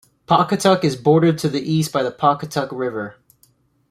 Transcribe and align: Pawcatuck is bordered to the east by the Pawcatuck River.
Pawcatuck 0.27 0.83
is 0.83 0.95
bordered 0.95 1.37
to 1.37 1.47
the 1.47 1.61
east 1.61 1.91
by 1.93 2.01
the 2.01 2.09
Pawcatuck 2.11 2.69
River. 2.71 3.17